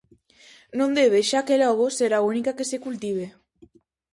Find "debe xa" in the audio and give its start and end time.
0.99-1.39